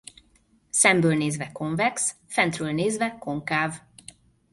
Szemből 0.69 1.15
nézve 1.15 1.51
konvex 1.51 2.15
fentről 2.27 2.71
nézve 2.71 3.17
konkáv. 3.19 3.81